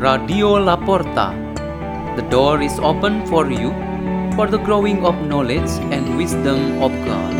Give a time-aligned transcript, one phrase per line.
[0.00, 1.26] Radio Laporta.
[2.16, 3.68] The door is open for you
[4.34, 7.34] for the growing of knowledge and wisdom of God.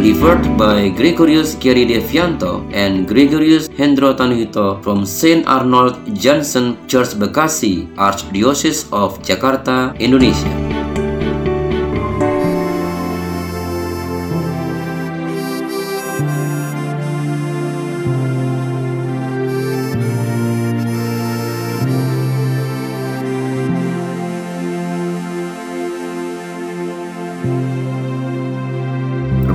[0.00, 5.46] Delivered by Gregorius Gary Devianto and Gregorius Hendro Tanuhito from St.
[5.46, 10.63] Arnold Johnson Church Bekasi, Archdiocese of Jakarta, Indonesia.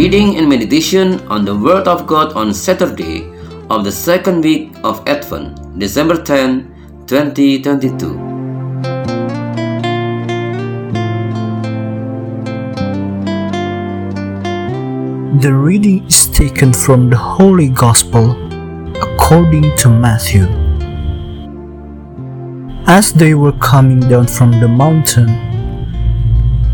[0.00, 3.28] Reading and meditation on the Word of God on Saturday
[3.68, 8.08] of the second week of Advent, December 10, 2022.
[15.38, 18.32] The reading is taken from the Holy Gospel
[19.04, 20.48] according to Matthew.
[22.86, 25.28] As they were coming down from the mountain,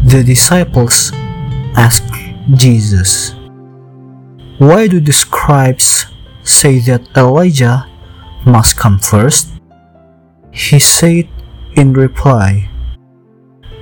[0.07, 1.11] the disciples
[1.75, 2.06] asked
[2.55, 3.35] Jesus,
[4.59, 6.07] Why do the scribes
[6.45, 7.91] say that Elijah
[8.47, 9.51] must come first?
[10.53, 11.27] He said
[11.75, 12.71] in reply,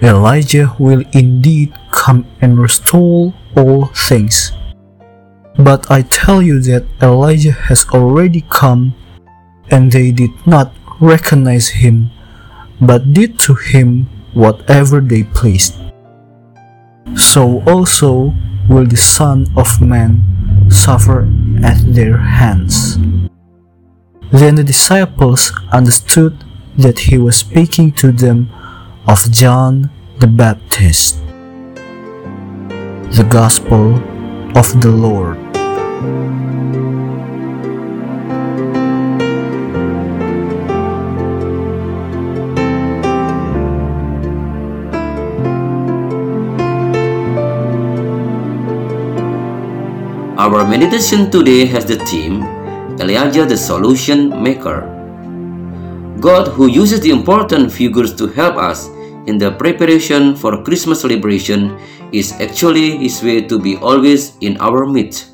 [0.00, 4.52] Elijah will indeed come and restore all things.
[5.58, 8.94] But I tell you that Elijah has already come,
[9.70, 12.10] and they did not recognize him,
[12.80, 15.76] but did to him whatever they pleased.
[17.14, 18.34] So also
[18.68, 20.22] will the Son of Man
[20.70, 21.28] suffer
[21.62, 22.98] at their hands.
[24.32, 26.44] Then the disciples understood
[26.78, 28.50] that he was speaking to them
[29.06, 31.20] of John the Baptist.
[33.14, 33.94] The Gospel
[34.56, 35.43] of the Lord.
[50.44, 52.44] Our meditation today has the theme
[53.00, 54.84] Elijah the Solution Maker.
[56.20, 58.92] God, who uses the important figures to help us
[59.24, 61.80] in the preparation for Christmas celebration,
[62.12, 65.32] is actually His way to be always in our midst.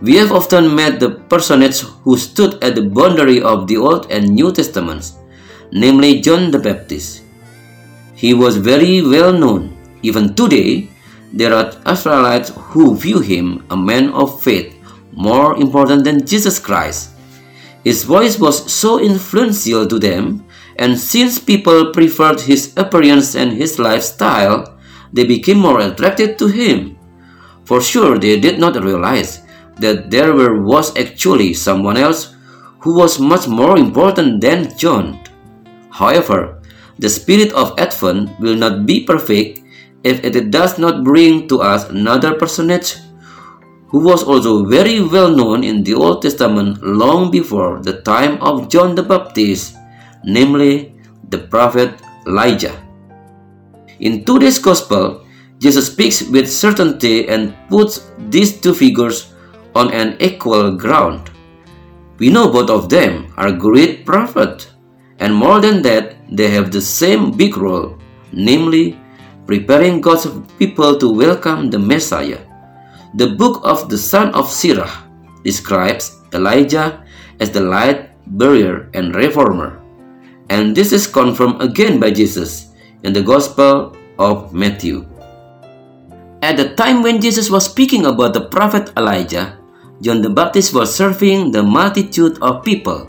[0.00, 4.32] We have often met the personage who stood at the boundary of the Old and
[4.32, 5.20] New Testaments,
[5.68, 7.28] namely John the Baptist.
[8.16, 9.76] He was very well known.
[10.00, 10.88] Even today,
[11.34, 14.70] there are Israelites who view him a man of faith
[15.10, 17.10] more important than Jesus Christ.
[17.82, 20.46] His voice was so influential to them,
[20.78, 24.78] and since people preferred his appearance and his lifestyle,
[25.12, 26.96] they became more attracted to him.
[27.64, 29.42] For sure, they did not realize
[29.82, 32.34] that there was actually someone else
[32.78, 35.18] who was much more important than John.
[35.90, 36.62] However,
[36.98, 39.63] the spirit of Advent will not be perfect
[40.04, 43.00] if it does not bring to us another personage
[43.88, 48.68] who was also very well known in the Old Testament long before the time of
[48.68, 49.76] John the Baptist,
[50.24, 50.94] namely
[51.30, 51.94] the prophet
[52.26, 52.76] Elijah.
[54.00, 55.24] In today's Gospel,
[55.58, 59.32] Jesus speaks with certainty and puts these two figures
[59.74, 61.30] on an equal ground.
[62.18, 64.68] We know both of them are great prophets,
[65.18, 67.98] and more than that, they have the same big role,
[68.32, 68.98] namely
[69.46, 70.26] preparing God's
[70.58, 72.40] people to welcome the Messiah.
[73.14, 74.90] The book of the son of Sirach
[75.44, 77.04] describes Elijah
[77.40, 79.80] as the light bearer and reformer.
[80.48, 82.72] And this is confirmed again by Jesus
[83.04, 85.06] in the Gospel of Matthew.
[86.44, 89.56] At the time when Jesus was speaking about the prophet Elijah,
[90.00, 93.08] John the Baptist was serving the multitude of people.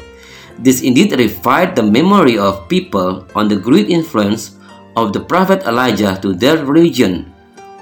[0.60, 4.55] This indeed revived the memory of people on the great influence
[4.96, 7.34] of the prophet Elijah to their religion.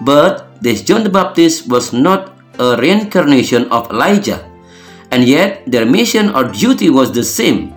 [0.01, 4.43] But this John the Baptist was not a reincarnation of Elijah,
[5.11, 7.71] and yet their mission or duty was the same,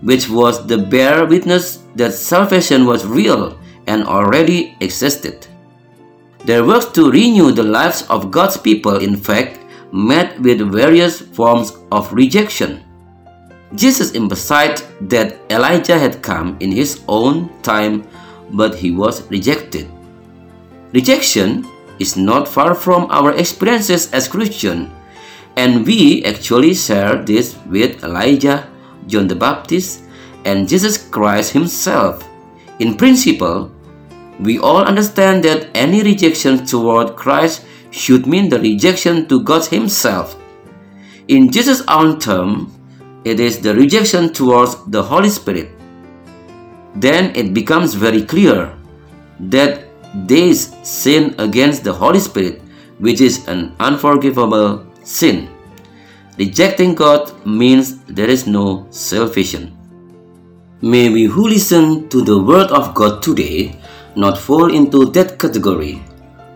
[0.00, 5.46] which was the bear witness that salvation was real and already existed.
[6.44, 9.60] Their work to renew the lives of God's people, in fact,
[9.92, 12.84] met with various forms of rejection.
[13.74, 18.04] Jesus emphasized that Elijah had come in his own time
[18.50, 19.88] but he was rejected.
[20.92, 21.66] Rejection
[21.98, 24.90] is not far from our experiences as Christians,
[25.56, 28.66] and we actually share this with Elijah,
[29.06, 30.02] John the Baptist,
[30.44, 32.22] and Jesus Christ Himself.
[32.78, 33.70] In principle,
[34.40, 40.36] we all understand that any rejection toward Christ should mean the rejection to God Himself.
[41.28, 42.72] In Jesus' own term,
[43.24, 45.70] it is the rejection towards the Holy Spirit.
[46.94, 48.74] Then it becomes very clear
[49.40, 52.62] that this sin against the Holy Spirit,
[52.98, 55.48] which is an unforgivable sin.
[56.38, 59.76] Rejecting God means there is no salvation.
[60.82, 63.78] May we who listen to the word of God today
[64.16, 66.02] not fall into that category.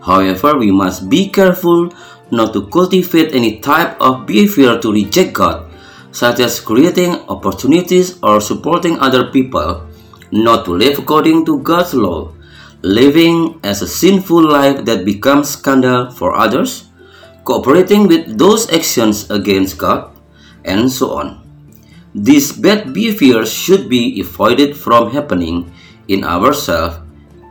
[0.01, 1.91] However, we must be careful
[2.31, 5.69] not to cultivate any type of behavior to reject God,
[6.11, 9.88] such as creating opportunities or supporting other people,
[10.31, 12.33] not to live according to God's law,
[12.81, 16.87] living as a sinful life that becomes scandal for others,
[17.43, 20.11] cooperating with those actions against God,
[20.63, 21.41] and so on.
[22.15, 25.71] These bad behaviors should be avoided from happening
[26.07, 26.97] in ourselves,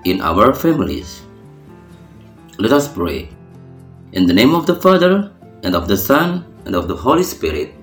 [0.05, 1.23] in our families.
[2.59, 3.31] Let us pray.
[4.13, 5.31] In the name of the Father,
[5.63, 7.75] and of the Son, and of the Holy Spirit.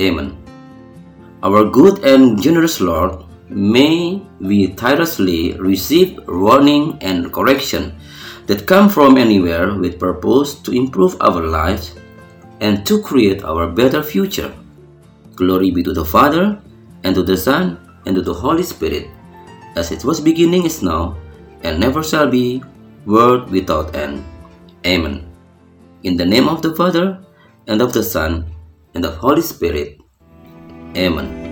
[0.00, 0.36] Amen.
[1.42, 7.94] Our good and generous Lord, may we tirelessly receive warning and correction
[8.46, 11.94] that come from anywhere with purpose to improve our lives
[12.60, 14.52] and to create our better future.
[15.34, 16.60] Glory be to the Father,
[17.04, 19.08] and to the Son, and to the Holy Spirit,
[19.76, 21.16] as it was beginning is now,
[21.62, 22.62] and never shall be,
[23.06, 24.22] world without end.
[24.86, 25.26] Amen.
[26.02, 27.18] In the name of the Father,
[27.66, 28.46] and of the Son,
[28.94, 29.98] and of the Holy Spirit.
[30.96, 31.51] Amen.